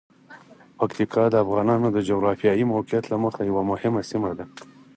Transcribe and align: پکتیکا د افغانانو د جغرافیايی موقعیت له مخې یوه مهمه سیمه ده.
پکتیکا 0.77 1.23
د 1.31 1.35
افغانانو 1.43 1.87
د 1.91 1.97
جغرافیايی 2.09 2.63
موقعیت 2.73 3.05
له 3.11 3.17
مخې 3.23 3.41
یوه 3.49 3.63
مهمه 3.71 4.01
سیمه 4.11 4.31
ده. 4.37 4.45